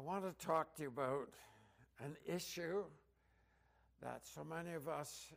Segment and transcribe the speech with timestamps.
[0.00, 1.28] want to talk to you about
[2.04, 2.84] an issue
[4.02, 5.32] that so many of us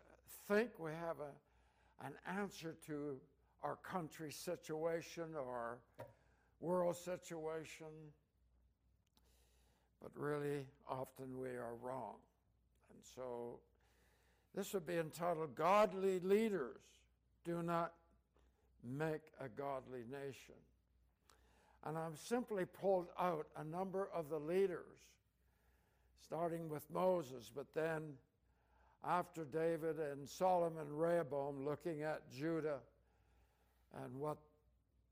[0.47, 3.17] think we have a, an answer to
[3.61, 5.77] our country situation or
[6.59, 7.87] world situation,
[10.02, 12.16] but really often we are wrong.
[12.93, 13.59] And so
[14.55, 16.82] this would be entitled Godly Leaders
[17.43, 17.93] Do Not
[18.84, 20.55] Make a Godly Nation.
[21.86, 24.97] And I've simply pulled out a number of the leaders,
[26.24, 28.14] starting with Moses, but then
[29.04, 32.79] after David and Solomon Rehoboam, looking at Judah
[34.03, 34.38] and what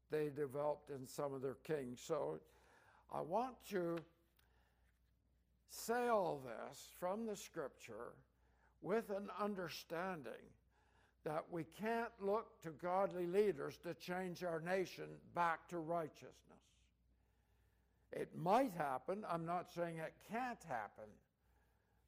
[0.09, 2.01] they developed in some of their kings.
[2.01, 2.39] So
[3.13, 3.97] I want to
[5.69, 8.13] say all this from the scripture
[8.81, 10.31] with an understanding
[11.23, 16.35] that we can't look to godly leaders to change our nation back to righteousness.
[18.11, 19.23] It might happen.
[19.29, 21.09] I'm not saying it can't happen,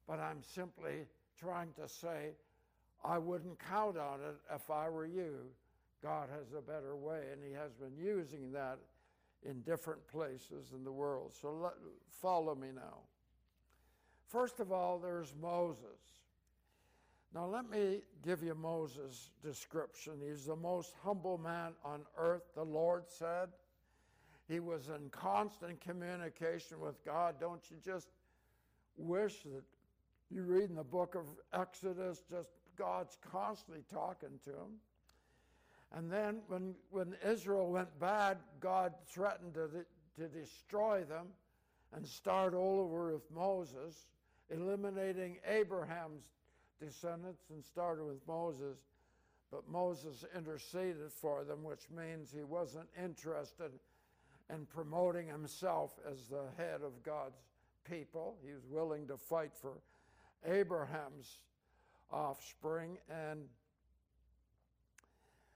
[0.06, 1.06] but I'm simply
[1.38, 2.32] trying to say
[3.04, 5.36] I wouldn't count on it if I were you.
[6.02, 8.78] God has a better way, and He has been using that
[9.42, 11.32] in different places in the world.
[11.40, 11.74] So let,
[12.20, 12.98] follow me now.
[14.28, 16.00] First of all, there's Moses.
[17.34, 20.14] Now, let me give you Moses' description.
[20.24, 23.48] He's the most humble man on earth, the Lord said.
[24.48, 27.36] He was in constant communication with God.
[27.40, 28.06] Don't you just
[28.96, 29.64] wish that
[30.30, 34.78] you read in the book of Exodus, just God's constantly talking to him.
[35.92, 39.68] And then when, when Israel went bad, God threatened to,
[40.18, 41.26] to destroy them
[41.94, 44.06] and start all over with Moses,
[44.50, 46.30] eliminating Abraham's
[46.80, 48.78] descendants and started with Moses,
[49.50, 53.70] but Moses interceded for them, which means he wasn't interested
[54.50, 57.40] in promoting himself as the head of God's
[57.88, 58.36] people.
[58.44, 59.72] He was willing to fight for
[60.46, 61.38] Abraham's
[62.10, 63.40] offspring, and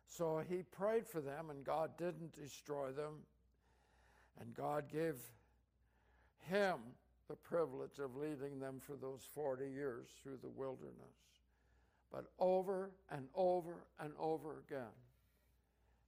[0.06, 3.14] so he prayed for them, and God didn't destroy them,
[4.40, 5.16] and God gave
[6.48, 6.76] him
[7.28, 11.16] the privilege of leading them for those 40 years through the wilderness.
[12.12, 14.94] But over and over and over again,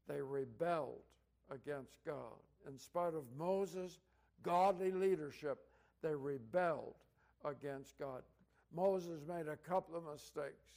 [0.08, 1.02] they rebelled
[1.50, 2.38] against God.
[2.66, 3.98] In spite of Moses'
[4.42, 5.58] godly leadership,
[6.02, 6.94] they rebelled
[7.44, 8.22] against God.
[8.74, 10.70] Moses made a couple of mistakes,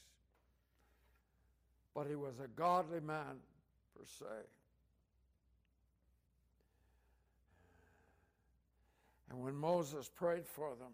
[1.95, 3.37] but he was a godly man
[3.95, 4.25] per se.
[9.33, 10.91] And when Moses prayed for them,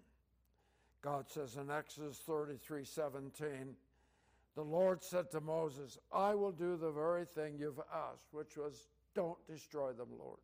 [1.02, 3.76] God says in Exodus 33 17,
[4.56, 8.88] the Lord said to Moses, I will do the very thing you've asked, which was,
[9.14, 10.40] Don't destroy them, Lord,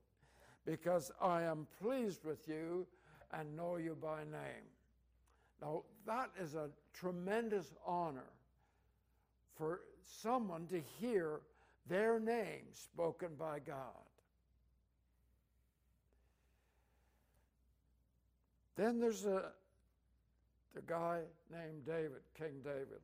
[0.66, 2.86] because I am pleased with you
[3.34, 4.68] and know you by name.
[5.62, 8.32] Now, that is a tremendous honor
[9.58, 11.40] for someone to hear
[11.88, 14.05] their name spoken by God.
[18.76, 19.52] Then there's a
[20.76, 23.00] the guy named David, King David.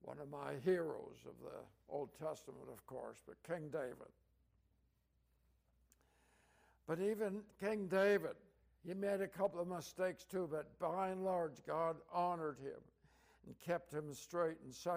[0.00, 1.58] One of my heroes of the
[1.90, 4.10] Old Testament, of course, but King David.
[6.86, 8.36] But even King David,
[8.86, 12.80] he made a couple of mistakes too, but by and large, God honored him
[13.46, 14.56] and kept him straight.
[14.64, 14.90] In 2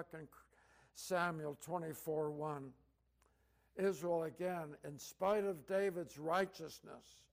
[0.94, 2.72] Samuel 24 1,
[3.76, 7.24] Israel again, in spite of David's righteousness,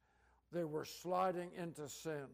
[0.51, 2.27] they were sliding into sin.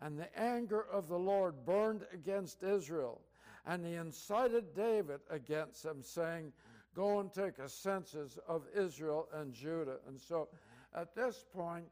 [0.00, 3.20] And the anger of the Lord burned against Israel,
[3.66, 6.52] and he incited David against them, saying,
[6.94, 9.98] Go and take a census of Israel and Judah.
[10.06, 10.48] And so
[10.94, 11.84] at this point,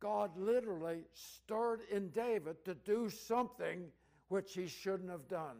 [0.00, 3.86] God literally stirred in David to do something
[4.28, 5.56] which he shouldn't have done.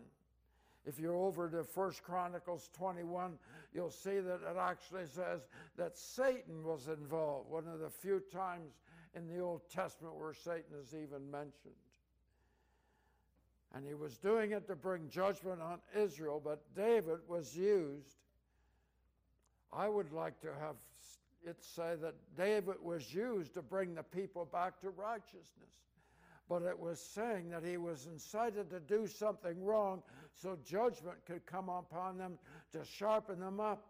[0.87, 3.39] If you're over to 1 Chronicles 21,
[3.73, 5.47] you'll see that it actually says
[5.79, 8.73] that Satan was involved, one of the few times
[9.15, 11.75] in the Old Testament where Satan is even mentioned.
[13.75, 18.17] And he was doing it to bring judgment on Israel, but David was used.
[19.73, 20.77] I would like to have
[21.47, 25.75] it say that David was used to bring the people back to righteousness
[26.49, 30.03] but it was saying that he was incited to do something wrong
[30.35, 32.39] so judgment could come upon them
[32.73, 33.87] to sharpen them up,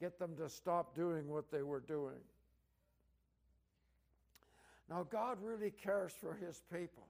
[0.00, 2.20] get them to stop doing what they were doing.
[4.88, 7.06] Now, God really cares for his people.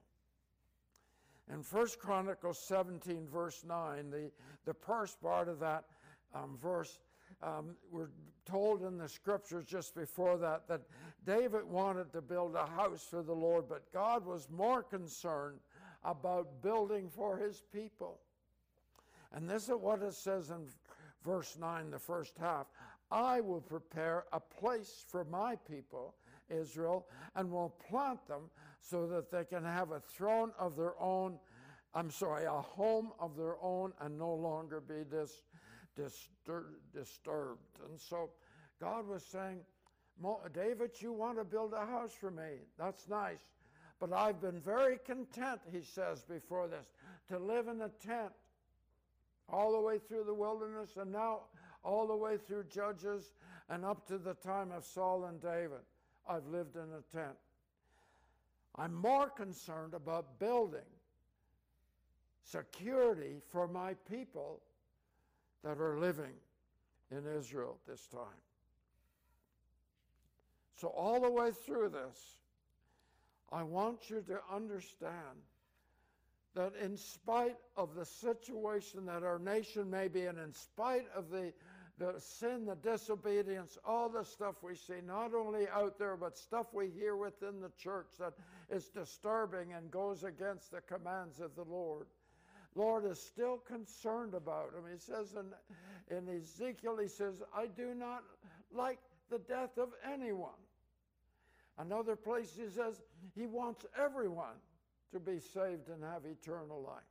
[1.51, 4.31] In 1 Chronicles 17, verse 9, the,
[4.65, 5.85] the first part of that
[6.35, 7.01] um, verse
[7.43, 8.11] um, we're
[8.45, 10.83] told in the scriptures just before that that
[11.27, 15.59] David wanted to build a house for the Lord, but God was more concerned
[16.05, 18.19] about building for his people.
[19.33, 20.67] And this is what it says in
[21.25, 22.67] verse 9, the first half
[23.11, 26.15] I will prepare a place for my people,
[26.51, 27.07] Israel,
[27.37, 28.51] and will plant them
[28.81, 31.39] so that they can have a throne of their own.
[31.95, 35.43] I'm sorry, a home of their own and no longer be dis,
[35.99, 37.81] distur- disturbed.
[37.89, 38.31] And so
[38.81, 39.61] God was saying,
[40.53, 42.61] David, you want to build a house for me.
[42.79, 43.41] That's nice.
[44.01, 46.87] But I've been very content, he says before this,
[47.29, 48.33] to live in a tent
[49.49, 51.41] all the way through the wilderness and now
[51.83, 53.33] all the way through Judges
[53.69, 55.83] and up to the time of Saul and David.
[56.29, 57.37] I've lived in a tent.
[58.77, 60.81] I'm more concerned about building
[62.45, 64.61] security for my people
[65.65, 66.35] that are living
[67.11, 68.43] in Israel this time.
[70.77, 72.39] So, all the way through this,
[73.51, 75.43] I want you to understand
[76.55, 81.31] that in spite of the situation that our nation may be in, in spite of
[81.31, 81.53] the,
[81.99, 86.67] the sin, the disobedience, all the stuff we see, not only out there, but stuff
[86.73, 88.35] we hear within the church that
[88.71, 92.07] is disturbing and goes against the commands of the Lord.
[92.75, 94.85] Lord is still concerned about him.
[94.93, 98.23] He says in, in Ezekiel, he says, I do not
[98.73, 98.99] like
[99.31, 100.51] the death of anyone.
[101.79, 103.01] Another place he says
[103.35, 104.57] he wants everyone
[105.13, 107.03] to be saved and have eternal life.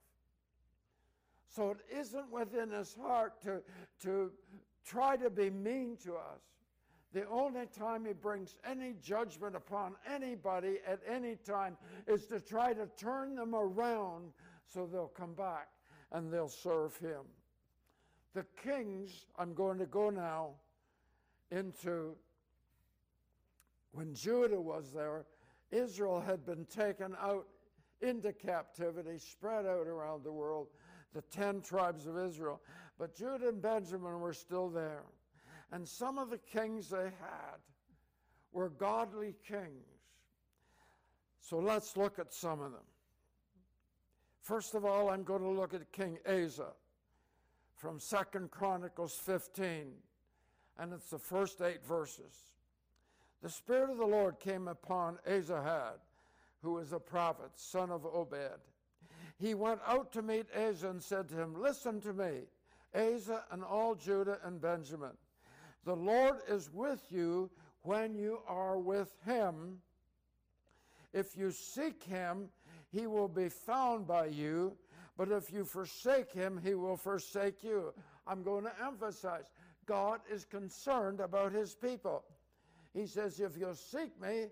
[1.48, 3.62] So it isn't within his heart to,
[4.04, 4.32] to
[4.86, 6.42] try to be mean to us.
[7.14, 12.74] The only time he brings any judgment upon anybody at any time is to try
[12.74, 14.34] to turn them around
[14.74, 15.70] so they'll come back
[16.12, 17.22] and they'll serve him.
[18.34, 20.52] The kings, I'm going to go now
[21.52, 22.16] into
[23.92, 25.26] when Judah was there,
[25.72, 27.48] Israel had been taken out
[28.02, 30.68] into captivity, spread out around the world,
[31.14, 32.62] the 10 tribes of Israel.
[33.00, 35.04] But Judah and Benjamin were still there.
[35.72, 37.60] And some of the kings they had
[38.52, 39.86] were godly kings.
[41.42, 42.82] So let's look at some of them.
[44.48, 46.70] First of all, I'm going to look at King Asa
[47.76, 49.88] from Second Chronicles 15,
[50.80, 52.54] and it's the first eight verses.
[53.44, 56.00] The Spirit of the Lord came upon Asahad,
[56.62, 58.62] who was a prophet, son of Obed.
[59.38, 62.44] He went out to meet Asa and said to him, Listen to me,
[62.96, 65.18] Asa and all Judah and Benjamin.
[65.84, 67.50] The Lord is with you
[67.82, 69.80] when you are with him.
[71.12, 72.48] If you seek him,
[72.92, 74.76] he will be found by you,
[75.18, 77.94] but if you forsake him, he will forsake you.
[78.26, 79.46] I'm going to emphasize
[79.86, 82.24] God is concerned about his people.
[82.94, 84.48] He says, If you'll seek me,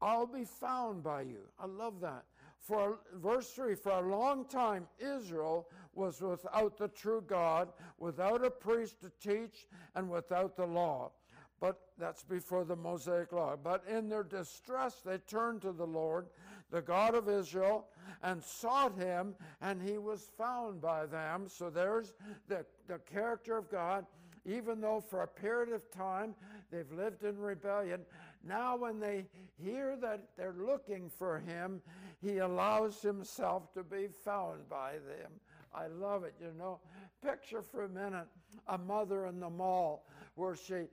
[0.00, 1.48] I'll be found by you.
[1.58, 2.24] I love that.
[2.58, 7.68] For verse 3 For a long time, Israel was without the true God,
[7.98, 11.12] without a priest to teach, and without the law.
[11.60, 13.56] But that's before the Mosaic law.
[13.56, 16.26] But in their distress, they turned to the Lord,
[16.70, 17.86] the God of Israel,
[18.22, 21.46] and sought him, and he was found by them.
[21.48, 22.14] So there's
[22.48, 24.06] the, the character of God
[24.46, 26.34] even though for a period of time
[26.70, 28.02] they've lived in rebellion,
[28.44, 29.26] now when they
[29.62, 31.82] hear that they're looking for him,
[32.22, 35.32] he allows himself to be found by them.
[35.74, 36.80] I love it, you know.
[37.22, 38.28] Picture for a minute
[38.68, 40.84] a mother in the mall where she,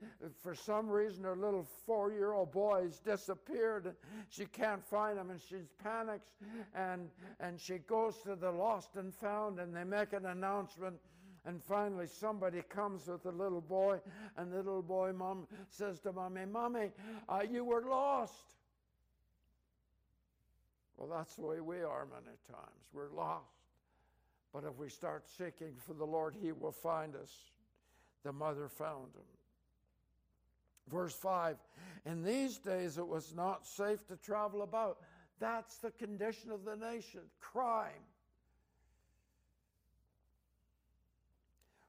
[0.42, 3.94] for some reason, her little four year old boy's disappeared.
[4.28, 6.30] She can't find him and she panics
[6.74, 7.08] and,
[7.40, 10.96] and she goes to the lost and found and they make an announcement
[11.46, 14.00] and finally, somebody comes with a little boy,
[14.38, 16.90] and the little boy mom says to mommy, Mommy,
[17.28, 18.32] uh, you were lost.
[20.96, 22.88] Well, that's the way we are many times.
[22.94, 23.44] We're lost.
[24.54, 27.30] But if we start seeking for the Lord, He will find us.
[28.24, 29.33] The mother found him.
[30.90, 31.56] Verse 5
[32.06, 34.98] In these days it was not safe to travel about.
[35.40, 37.90] That's the condition of the nation crime,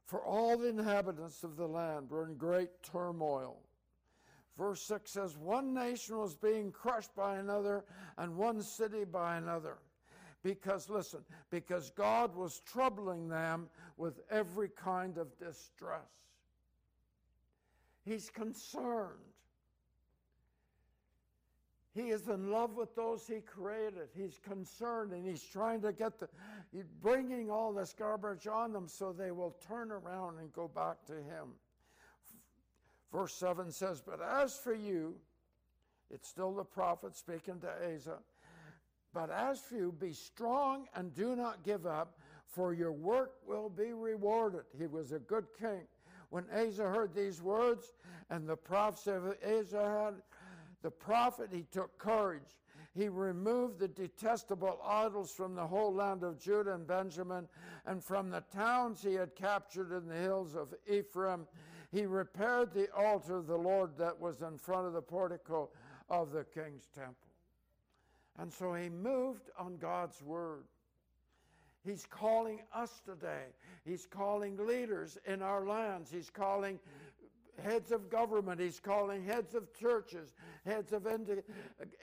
[0.05, 3.57] For all the inhabitants of the land were in great turmoil.
[4.57, 7.83] Verse 6 says, One nation was being crushed by another,
[8.17, 9.77] and one city by another.
[10.43, 16.07] Because, listen, because God was troubling them with every kind of distress.
[18.05, 19.19] He's concerned.
[21.95, 24.09] He is in love with those he created.
[24.13, 26.27] He's concerned and he's trying to get the,
[27.01, 31.13] bringing all this garbage on them so they will turn around and go back to
[31.13, 31.53] him.
[33.13, 35.15] Verse 7 says, But as for you,
[36.13, 38.17] it's still the prophet speaking to Asa,
[39.13, 43.69] but as for you, be strong and do not give up, for your work will
[43.69, 44.65] be rewarded.
[44.77, 45.87] He was a good king.
[46.35, 47.93] When Asa heard these words,
[48.29, 50.15] and the prophet of Asa had,
[50.81, 52.59] the prophet, he took courage.
[52.93, 57.47] He removed the detestable idols from the whole land of Judah and Benjamin,
[57.85, 61.47] and from the towns he had captured in the hills of Ephraim.
[61.89, 65.69] He repaired the altar of the Lord that was in front of the portico
[66.09, 67.29] of the king's temple.
[68.37, 70.65] And so he moved on God's word.
[71.85, 73.45] He's calling us today.
[73.85, 76.09] He's calling leaders in our lands.
[76.11, 76.79] He's calling
[77.63, 78.59] heads of government.
[78.59, 80.33] He's calling heads of churches,
[80.65, 81.07] heads of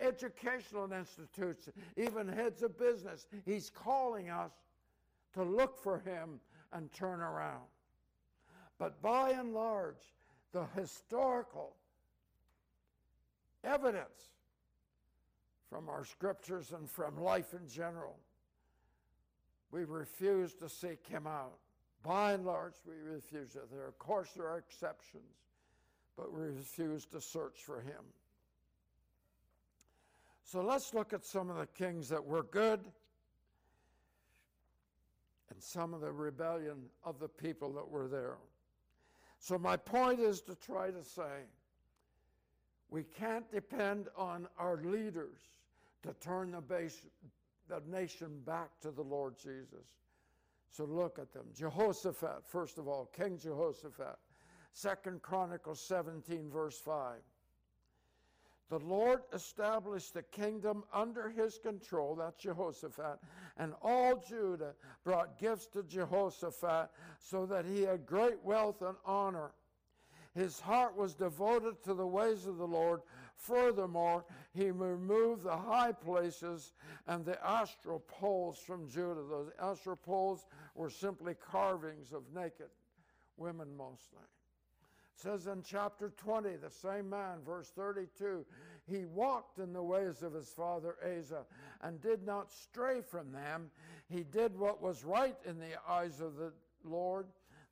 [0.01, 3.27] educational institutes, even heads of business.
[3.45, 4.53] He's calling us
[5.35, 6.41] to look for him
[6.73, 7.67] and turn around.
[8.79, 10.15] But by and large,
[10.53, 11.77] the historical
[13.65, 14.31] evidence
[15.69, 18.17] from our scriptures and from life in general
[19.73, 21.59] we refuse to seek him out.
[22.05, 23.71] By and large, we refuse it.
[23.73, 25.33] There, of course, there are exceptions,
[26.17, 28.05] but we refuse to search for him.
[30.45, 32.81] So let's look at some of the kings that were good
[35.51, 38.37] and some of the rebellion of the people that were there.
[39.39, 41.47] So, my point is to try to say
[42.91, 45.39] we can't depend on our leaders
[46.03, 47.01] to turn the base,
[47.69, 49.99] the nation back to the Lord Jesus.
[50.71, 51.47] So look at them.
[51.55, 54.17] Jehoshaphat, first of all, King Jehoshaphat.
[54.73, 57.19] Second Chronicles 17, verse 5.
[58.71, 63.19] The Lord established the kingdom under his control, that's Jehoshaphat,
[63.59, 64.73] and all Judah
[65.05, 66.89] brought gifts to Jehoshaphat
[67.19, 69.51] so that he had great wealth and honor.
[70.35, 73.03] His heart was devoted to the ways of the Lord,
[73.43, 76.73] Furthermore, he removed the high places
[77.09, 79.23] and the Asherah poles from Judah.
[79.29, 80.47] Those Asherah poles
[80.77, 82.69] were simply carvings of naked
[83.37, 84.21] women mostly.
[84.23, 88.47] It says in chapter 20, the same man, verse 32,
[88.87, 91.45] he walked in the ways of his father Asa
[91.83, 93.73] and did not stray from them.
[94.09, 96.53] He did what was right in the eyes of the
[96.85, 97.27] Lord.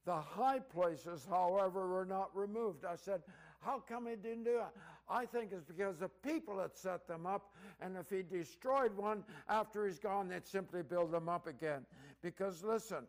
[0.04, 2.84] The high places, however, were not removed.
[2.84, 3.22] I said,
[3.60, 4.76] How come he didn't do it?
[5.10, 9.24] I think it's because the people had set them up, and if he destroyed one
[9.48, 11.84] after he's gone, they'd simply build them up again.
[12.22, 13.06] Because listen,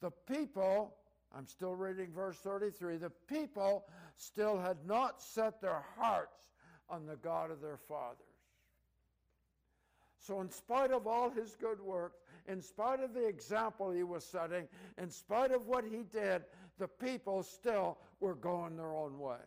[0.00, 0.94] the people,
[1.36, 6.38] I'm still reading verse 33, the people still had not set their hearts
[6.88, 8.18] on the God of their fathers.
[10.18, 12.12] So, in spite of all his good work,
[12.46, 16.42] in spite of the example he was setting, in spite of what he did,
[16.78, 19.38] the people still were going their own way.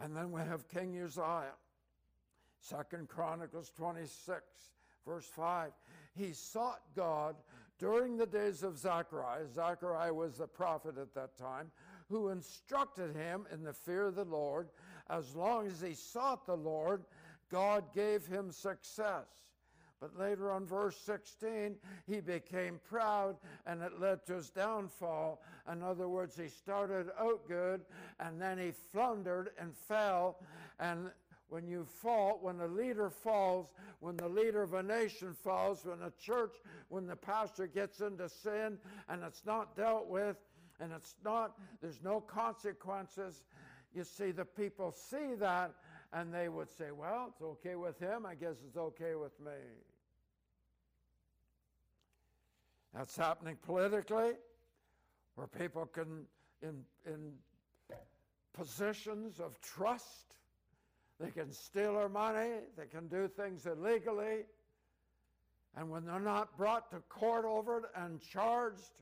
[0.00, 1.54] And then we have King Uzziah.
[2.60, 4.42] Second Chronicles 26,
[5.06, 5.70] verse 5.
[6.14, 7.36] He sought God
[7.78, 9.46] during the days of Zechariah.
[9.52, 11.70] Zechariah was the prophet at that time,
[12.08, 14.68] who instructed him in the fear of the Lord.
[15.08, 17.04] As long as he sought the Lord,
[17.50, 19.45] God gave him success.
[20.00, 21.76] But later on, verse 16,
[22.06, 23.36] he became proud
[23.66, 25.42] and it led to his downfall.
[25.70, 27.80] In other words, he started out good
[28.20, 30.38] and then he floundered and fell.
[30.78, 31.10] And
[31.48, 36.02] when you fall, when a leader falls, when the leader of a nation falls, when
[36.02, 36.56] a church,
[36.88, 40.36] when the pastor gets into sin and it's not dealt with
[40.80, 43.44] and it's not, there's no consequences,
[43.94, 45.72] you see, the people see that
[46.12, 48.26] and they would say, Well, it's okay with him.
[48.26, 49.52] I guess it's okay with me.
[52.94, 54.32] That's happening politically,
[55.34, 56.24] where people can,
[56.62, 57.32] in, in
[58.54, 60.36] positions of trust,
[61.20, 64.44] they can steal our money, they can do things illegally.
[65.76, 68.92] And when they're not brought to court over it and charged,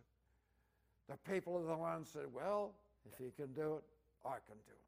[1.09, 2.73] the people of the land say, Well,
[3.07, 3.85] if he can do it,
[4.25, 4.84] I can do it.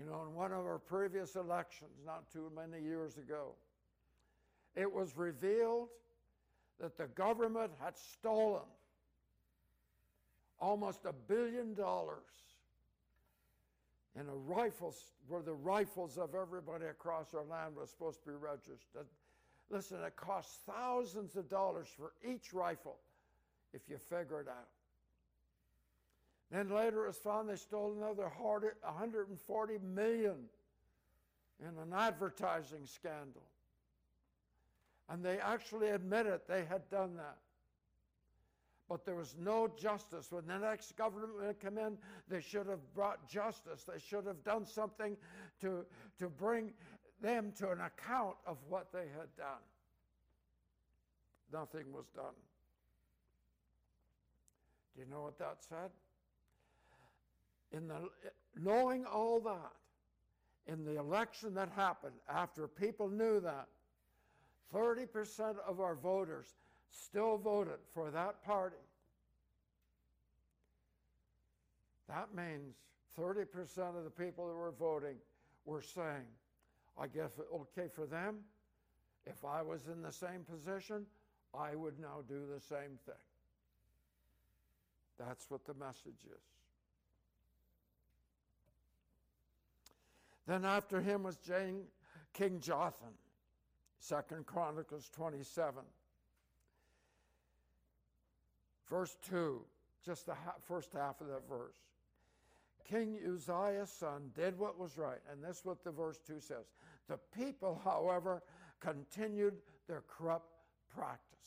[0.00, 3.52] You know, in one of our previous elections, not too many years ago,
[4.74, 5.88] it was revealed
[6.80, 8.62] that the government had stolen
[10.58, 12.22] almost a billion dollars
[14.18, 18.36] in a rifles where the rifles of everybody across our land was supposed to be
[18.36, 19.06] registered.
[19.68, 22.96] Listen, it costs thousands of dollars for each rifle
[23.74, 24.68] if you figure it out.
[26.50, 30.36] Then later it was found they stole another 140 million
[31.60, 33.42] in an advertising scandal.
[35.08, 37.38] And they actually admitted they had done that.
[38.88, 40.32] but there was no justice.
[40.32, 41.96] When the next government would come in,
[42.28, 43.84] they should have brought justice.
[43.84, 45.16] They should have done something
[45.60, 45.84] to,
[46.18, 46.72] to bring
[47.22, 49.62] them to an account of what they had done.
[51.52, 52.34] Nothing was done.
[54.96, 55.90] Do you know what that said?
[57.72, 57.96] In the,
[58.56, 59.72] knowing all that,
[60.66, 63.66] in the election that happened, after people knew that,
[64.74, 66.46] 30% of our voters
[66.90, 68.76] still voted for that party.
[72.08, 72.74] That means
[73.18, 75.16] 30% of the people that were voting
[75.64, 76.26] were saying,
[76.98, 78.38] I guess okay for them.
[79.26, 81.06] If I was in the same position,
[81.56, 83.14] I would now do the same thing.
[85.18, 86.49] That's what the message is.
[90.50, 91.38] Then after him was
[92.34, 93.14] King Jotham,
[94.00, 95.84] Second Chronicles 27.
[98.88, 99.62] Verse 2,
[100.04, 100.34] just the
[100.66, 101.76] first half of that verse.
[102.84, 105.20] King Uzziah's son did what was right.
[105.30, 106.66] And this is what the verse 2 says.
[107.06, 108.42] The people, however,
[108.80, 109.54] continued
[109.86, 110.50] their corrupt
[110.92, 111.46] practices.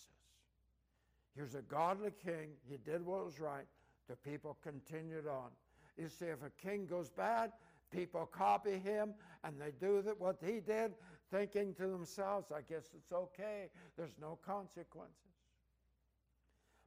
[1.36, 2.52] Here's a godly king.
[2.70, 3.66] He did what was right.
[4.08, 5.50] The people continued on.
[5.98, 7.52] You see, if a king goes bad,
[7.94, 10.94] people copy him and they do what he did,
[11.32, 13.70] thinking to themselves, I guess it's okay.
[13.98, 15.18] There's no consequences.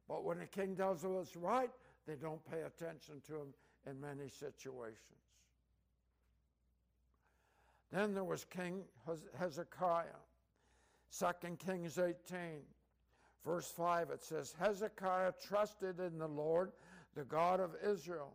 [0.07, 1.71] But when a king does what's right,
[2.07, 3.53] they don't pay attention to him
[3.89, 5.01] in many situations.
[7.91, 8.83] Then there was King
[9.37, 10.05] Hezekiah.
[11.17, 11.25] 2
[11.57, 12.15] Kings 18,
[13.45, 16.71] verse 5, it says, Hezekiah trusted in the Lord,
[17.15, 18.33] the God of Israel.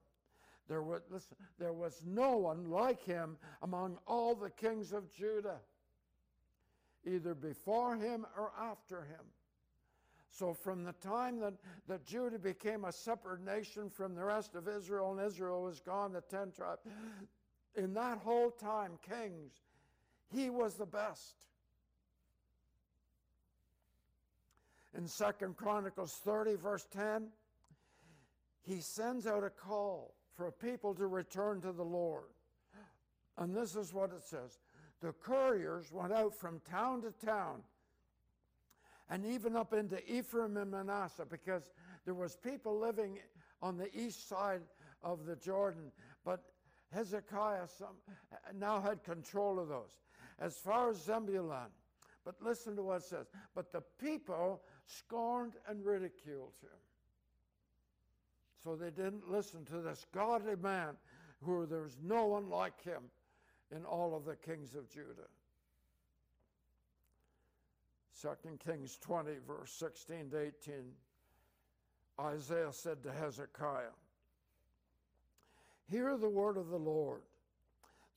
[0.73, 5.59] There was, listen, there was no one like him among all the kings of Judah,
[7.05, 9.21] either before him or after him.
[10.31, 11.53] So, from the time that,
[11.89, 16.15] that Judah became a separate nation from the rest of Israel, and Israel was gone,
[16.15, 16.81] the ten tribes,
[17.77, 19.53] in that whole time, kings,
[20.35, 21.35] he was the best.
[24.97, 27.27] In Second Chronicles 30, verse 10,
[28.63, 32.25] he sends out a call for people to return to the Lord.
[33.39, 34.59] And this is what it says
[35.01, 37.63] The couriers went out from town to town
[39.09, 41.71] and even up into Ephraim and Manasseh because
[42.05, 43.21] there was people living
[43.63, 44.63] on the east side
[45.05, 45.93] of the Jordan,
[46.25, 46.43] but
[46.93, 47.95] Hezekiah some,
[48.59, 50.01] now had control of those.
[50.41, 51.71] As far as Zebulun,
[52.25, 53.27] but listen to what it says.
[53.55, 56.79] But the people scorned and ridiculed him.
[58.63, 60.97] So they didn't listen to this godly man
[61.43, 63.03] who there was no one like him
[63.75, 65.29] in all of the kings of Judah.
[68.21, 68.29] 2
[68.65, 70.75] Kings 20, verse 16 to 18,
[72.21, 73.97] Isaiah said to Hezekiah,
[75.91, 77.23] Hear the word of the Lord.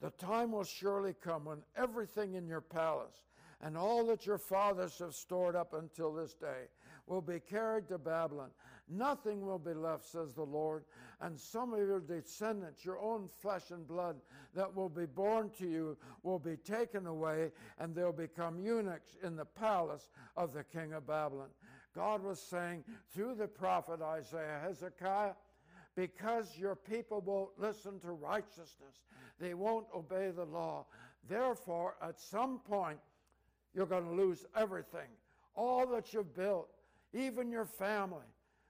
[0.02, 3.24] The time will surely come when everything in your palace
[3.62, 6.68] and all that your fathers have stored up until this day
[7.08, 8.50] will be carried to Babylon.
[8.88, 10.84] Nothing will be left, says the Lord,
[11.22, 14.18] and some of your descendants, your own flesh and blood,
[14.54, 19.36] that will be born to you, will be taken away, and they'll become eunuchs in
[19.36, 21.50] the palace of the king of Babylon.
[21.96, 25.34] God was saying through the prophet Isaiah, Hezekiah,
[25.96, 29.04] because your people won't listen to righteousness,
[29.40, 30.86] they won't obey the law.
[31.28, 33.00] Therefore, at some point,
[33.74, 35.10] you're going to lose everything.
[35.56, 36.70] All that you've built,
[37.14, 38.28] even your family.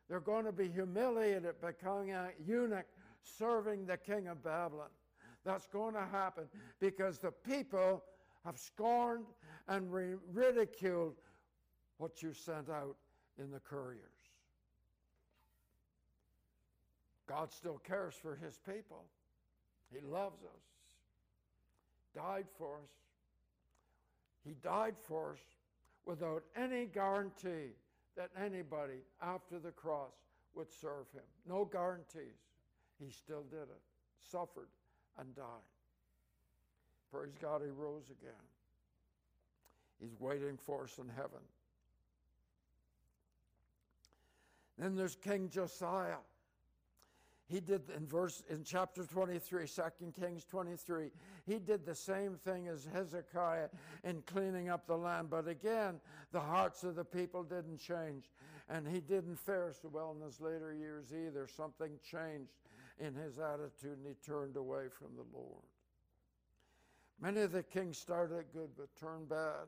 [0.09, 2.85] They're going to be humiliated, becoming a eunuch
[3.21, 4.89] serving the king of Babylon.
[5.43, 6.45] That's going to happen
[6.79, 8.03] because the people
[8.45, 9.25] have scorned
[9.67, 9.91] and
[10.33, 11.15] ridiculed
[11.97, 12.95] what you sent out
[13.39, 13.99] in the couriers.
[17.27, 19.05] God still cares for his people.
[19.91, 20.61] He loves us.
[22.15, 22.89] Died for us.
[24.45, 25.39] He died for us
[26.05, 27.71] without any guarantee
[28.15, 30.13] that anybody after the cross
[30.55, 31.23] would serve him.
[31.47, 32.39] No guarantees.
[32.99, 33.81] He still did it,
[34.23, 34.69] suffered,
[35.19, 35.45] and died.
[37.11, 38.33] Praise God, he rose again.
[40.01, 41.41] He's waiting for us in heaven.
[44.77, 46.17] Then there's King Josiah.
[47.47, 49.81] He did in verse in chapter 23, 2
[50.19, 51.11] Kings 23,
[51.45, 53.69] he did the same thing as Hezekiah
[54.03, 55.29] in cleaning up the land.
[55.29, 55.99] But again,
[56.31, 58.31] the hearts of the people didn't change.
[58.67, 61.45] And he didn't fare so well in his later years either.
[61.45, 62.53] Something changed
[62.99, 65.61] in his attitude and he turned away from the Lord.
[67.21, 69.67] Many of the kings started good but turned bad.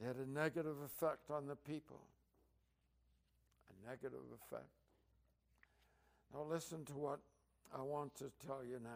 [0.00, 2.00] They had a negative effect on the people.
[3.70, 4.83] A negative effect.
[6.34, 7.20] Now, listen to what
[7.72, 8.90] I want to tell you now.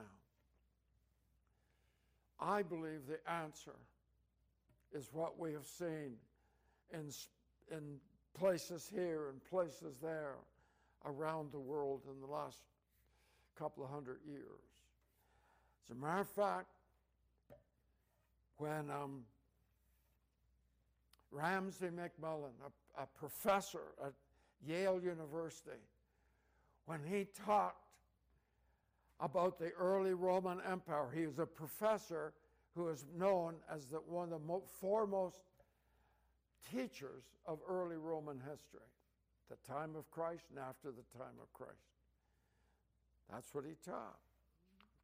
[2.40, 3.76] I believe the answer
[4.92, 6.14] is what we have seen
[6.92, 7.10] in,
[7.70, 7.98] in
[8.36, 10.34] places here and places there
[11.04, 12.58] around the world in the last
[13.56, 14.42] couple of hundred years.
[15.84, 16.66] As a matter of fact,
[18.56, 19.20] when um,
[21.30, 24.12] Ramsay MacMullen, a, a professor at
[24.66, 25.78] Yale University,
[26.88, 27.84] when he talked
[29.20, 32.32] about the early Roman Empire, he was a professor
[32.74, 35.42] who is known as the, one of the mo- foremost
[36.72, 38.88] teachers of early Roman history,
[39.50, 41.74] the time of Christ and after the time of Christ.
[43.30, 44.16] That's what he taught.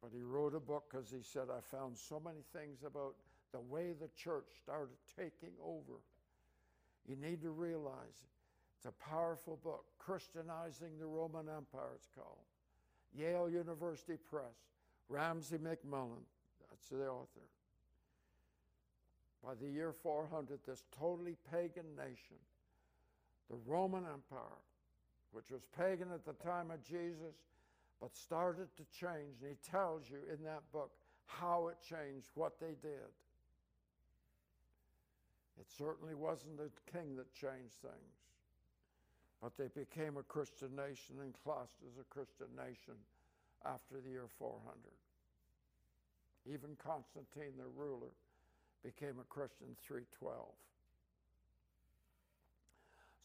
[0.01, 3.13] But he wrote a book because he said, I found so many things about
[3.51, 6.01] the way the church started taking over.
[7.07, 8.23] You need to realize
[8.85, 12.45] it's a powerful book, Christianizing the Roman Empire, it's called.
[13.17, 14.53] Yale University Press,
[15.09, 16.21] Ramsay MacMullen,
[16.69, 17.47] that's the author.
[19.43, 22.37] By the year 400, this totally pagan nation,
[23.49, 24.61] the Roman Empire,
[25.31, 27.35] which was pagan at the time of Jesus,
[27.99, 29.41] but started to change.
[29.41, 30.91] And he tells you in that book
[31.25, 33.09] how it changed, what they did.
[35.59, 38.13] It certainly wasn't the king that changed things,
[39.41, 42.95] but they became a Christian nation and classed as a Christian nation
[43.65, 44.59] after the year 400.
[46.47, 48.13] Even Constantine, their ruler,
[48.83, 50.45] became a Christian 312.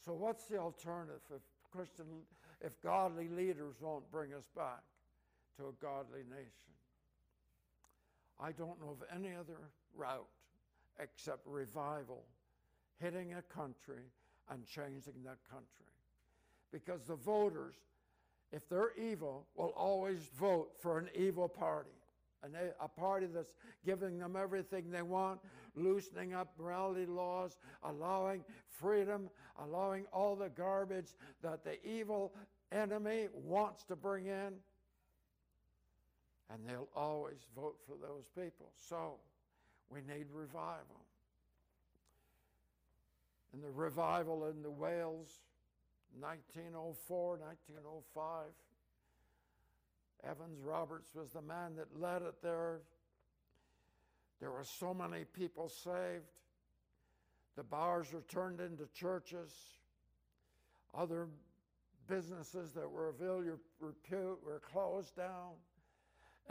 [0.05, 2.07] So, what's the alternative if Christian,
[2.63, 4.83] if godly leaders won't bring us back
[5.59, 6.73] to a godly nation?
[8.41, 9.59] I don't know of any other
[9.95, 10.27] route
[10.99, 12.25] except revival
[12.99, 14.05] hitting a country
[14.51, 15.90] and changing that country.
[16.73, 17.75] Because the voters,
[18.53, 21.91] if they're evil, will always vote for an evil party.
[22.43, 23.55] And a party that's
[23.85, 25.41] giving them everything they want,
[25.77, 29.29] loosening up morality laws, allowing freedom,
[29.63, 32.33] allowing all the garbage that the evil
[32.73, 34.55] enemy wants to bring in.
[36.53, 38.73] And they'll always vote for those people.
[38.75, 39.17] So
[39.91, 41.05] we need revival.
[43.53, 45.41] And the revival in the Wales,
[46.19, 48.47] 1904, 1905.
[50.25, 52.81] Evans Roberts was the man that led it there.
[54.41, 56.31] There were so many people saved.
[57.57, 59.53] The bars were turned into churches.
[60.95, 61.29] Other
[62.07, 63.43] businesses that were of ill
[63.81, 65.53] repute were closed down.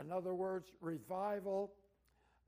[0.00, 1.72] In other words, revival,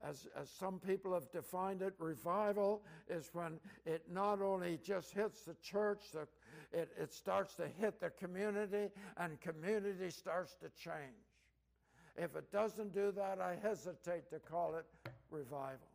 [0.07, 5.41] as, as some people have defined it, revival is when it not only just hits
[5.41, 6.27] the church, the,
[6.77, 10.95] it, it starts to hit the community, and community starts to change.
[12.15, 14.85] If it doesn't do that, I hesitate to call it
[15.31, 15.92] revival.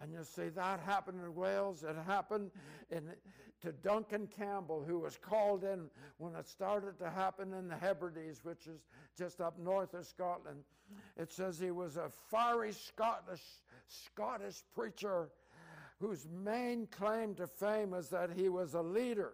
[0.00, 1.82] And you see, that happened in Wales.
[1.82, 2.50] It happened
[2.90, 3.10] in,
[3.62, 8.44] to Duncan Campbell, who was called in when it started to happen in the Hebrides,
[8.44, 10.60] which is just up north of Scotland.
[11.16, 13.42] It says he was a fiery Scottish,
[13.88, 15.30] Scottish preacher
[16.00, 19.32] whose main claim to fame was that he was a leader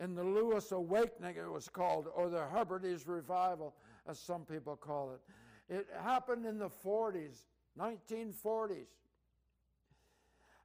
[0.00, 3.74] in the Lewis Awakening, it was called, or the Hebrides Revival,
[4.08, 5.20] as some people call it.
[5.72, 7.44] It happened in the 40s,
[7.78, 8.86] 1940s.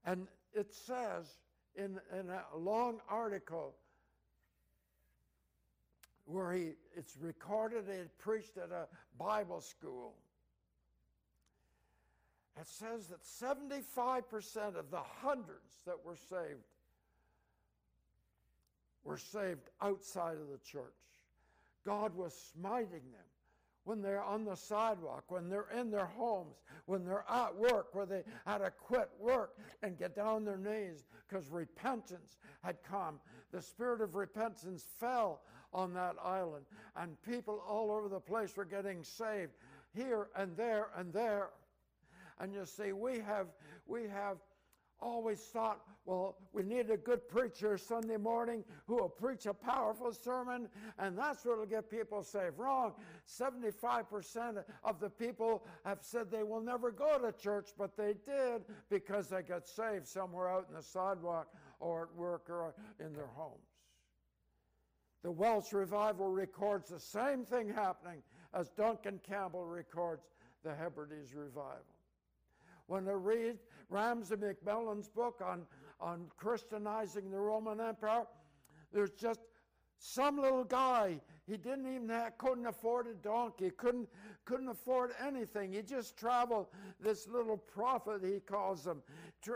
[0.05, 1.37] And it says
[1.75, 3.75] in, in a long article
[6.25, 10.13] where he, it's recorded he preached at a Bible school.
[12.59, 16.65] It says that 75% of the hundreds that were saved
[19.03, 20.83] were saved outside of the church.
[21.85, 23.27] God was smiting them
[23.87, 28.05] when they're on the sidewalk, when they're in their homes, when they're at work, where
[28.05, 33.17] they had to quit work and get down on their knees because repentance had come.
[33.53, 35.39] The spirit of repentance fell
[35.73, 36.65] on that island,
[36.97, 39.53] and people all over the place were getting saved
[39.95, 41.51] here and there and there.
[42.41, 43.47] And you see, we have
[43.85, 44.37] we have
[44.99, 50.13] always thought, well, we need a good preacher Sunday morning who will preach a powerful
[50.13, 52.57] sermon, and that's what will get people saved.
[52.57, 52.93] Wrong.
[53.27, 58.63] 75% of the people have said they will never go to church, but they did
[58.89, 61.47] because they got saved somewhere out in the sidewalk
[61.79, 63.59] or at work or in their homes.
[65.23, 68.21] The Welsh revival records the same thing happening
[68.53, 70.23] as Duncan Campbell records
[70.63, 71.96] the Hebrides revival.
[72.87, 73.57] When I read
[73.89, 75.63] Ramsay MacMullen's book on,
[75.99, 78.23] on Christianizing the Roman Empire,
[78.93, 79.41] there's just
[79.99, 84.07] some little guy, he didn't even have, couldn't afford a donkey, couldn't,
[84.45, 85.73] couldn't afford anything.
[85.73, 86.67] He just traveled,
[86.99, 89.01] this little prophet, he calls him.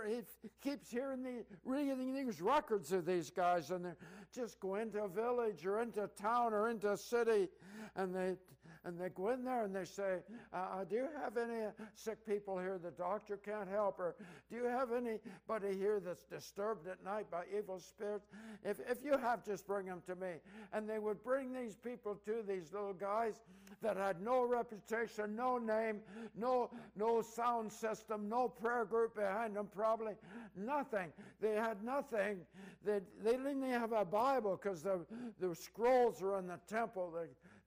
[0.08, 0.22] He
[0.62, 3.92] keeps hearing the, reading these records of these guys, and they
[4.34, 7.48] just go into a village or into a town or into a city,
[7.96, 8.36] and they
[8.84, 10.20] and they go in there and they say,
[10.54, 14.00] uh, uh, Do you have any sick people here the doctor can't help?
[14.00, 14.16] Or
[14.50, 18.28] do you have anybody here that's disturbed at night by evil spirits?
[18.64, 20.34] If, if you have, just bring them to me.
[20.74, 23.42] And they would bring these people to these little guys
[23.84, 26.00] that had no reputation, no name,
[26.36, 30.14] no, no sound system, no prayer group behind them, probably
[30.56, 31.12] nothing.
[31.40, 32.40] They had nothing.
[32.84, 35.06] They, they didn't even have a Bible because the,
[35.40, 37.14] the scrolls are in the temple.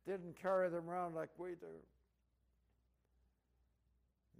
[0.07, 1.75] Didn't carry them around like we do.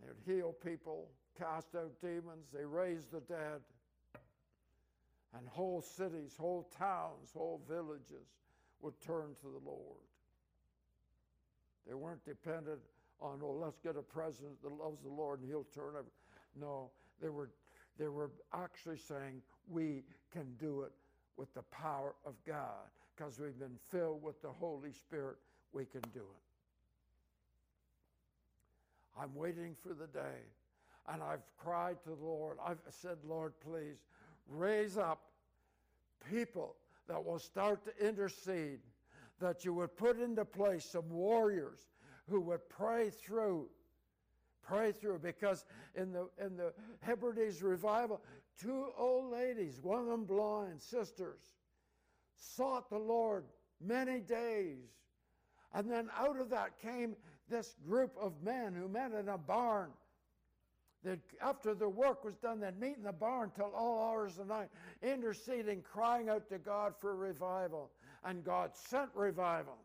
[0.01, 3.61] They would heal people, cast out demons, they raised the dead.
[5.37, 8.29] And whole cities, whole towns, whole villages
[8.81, 9.99] would turn to the Lord.
[11.89, 12.81] They weren't dependent
[13.21, 16.11] on, oh, let's get a president that loves the Lord and he'll turn over.
[16.61, 17.51] No, they were,
[17.99, 20.93] they were actually saying, we can do it
[21.37, 25.37] with the power of God because we've been filled with the Holy Spirit
[25.75, 26.45] we can do it.
[29.21, 30.41] I'm waiting for the day.
[31.13, 32.57] And I've cried to the Lord.
[32.65, 33.99] I've said, Lord, please
[34.49, 35.21] raise up
[36.31, 36.77] people
[37.09, 38.81] that will start to intercede,
[39.41, 41.81] that you would put into place some warriors
[42.31, 43.69] who would pray through,
[44.63, 45.19] pray through.
[45.19, 48.23] Because in the in the Hebrides revival,
[48.59, 51.53] two old ladies, one of them blind, sisters,
[52.35, 53.45] sought the Lord
[53.79, 54.89] many days
[55.75, 57.17] and then out of that came
[57.51, 59.91] this group of men who met in a barn.
[61.03, 64.49] That after the work was done, they'd meet in the barn till all hours of
[64.49, 64.69] the night,
[65.03, 67.91] interceding, crying out to God for revival.
[68.25, 69.77] And God sent revival.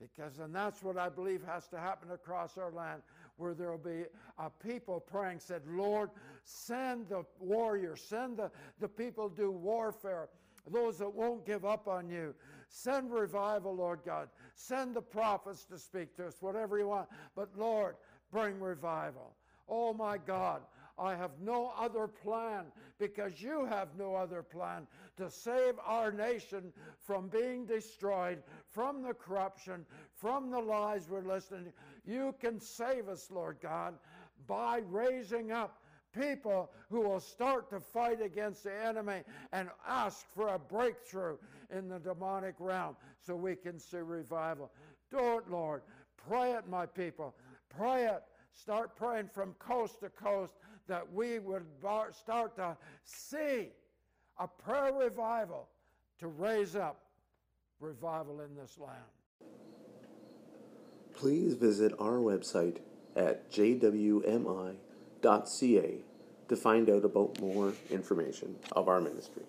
[0.00, 3.02] Because, and that's what I believe has to happen across our land,
[3.36, 4.04] where there will be
[4.38, 6.10] a people praying, said, Lord,
[6.44, 10.28] send the warriors, send the, the people do warfare,
[10.70, 12.34] those that won't give up on you.
[12.68, 14.28] Send revival, Lord God.
[14.54, 17.08] Send the prophets to speak to us, whatever you want.
[17.34, 17.96] But Lord,
[18.30, 19.34] bring revival.
[19.68, 20.62] Oh my God,
[20.98, 22.66] I have no other plan
[22.98, 29.14] because you have no other plan to save our nation from being destroyed, from the
[29.14, 32.12] corruption, from the lies we're listening to.
[32.12, 33.94] You can save us, Lord God,
[34.46, 40.48] by raising up people who will start to fight against the enemy and ask for
[40.48, 41.36] a breakthrough
[41.74, 44.70] in the demonic realm so we can see revival.
[45.10, 45.82] Do it, Lord.
[46.28, 47.34] Pray it, my people.
[47.68, 48.22] Pray it.
[48.52, 50.52] Start praying from coast to coast
[50.88, 51.66] that we would
[52.12, 53.68] start to see
[54.38, 55.68] a prayer revival
[56.18, 57.02] to raise up
[57.80, 58.96] revival in this land.
[61.14, 62.78] Please visit our website
[63.16, 63.50] at
[65.22, 65.98] jwmi.ca
[66.48, 69.42] to find out about more information of our ministry.